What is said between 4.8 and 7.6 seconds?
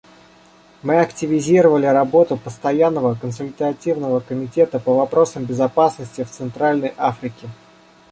вопросам безопасности в Центральной Африке.